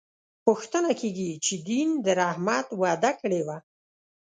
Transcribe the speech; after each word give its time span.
پوښتنه 0.45 0.91
کېږي 1.01 1.29
چې 1.45 1.53
دین 1.69 1.87
د 2.05 2.07
رحمت 2.21 2.67
وعده 2.81 3.11
کړې 3.21 3.41
وه. 3.47 3.57